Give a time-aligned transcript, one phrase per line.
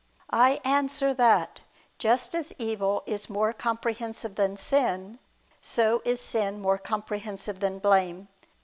[0.33, 1.61] I answer that,
[1.99, 5.19] Just as evil is more comprehensive than sin,
[5.61, 8.27] so is sin more comprehensive than blame.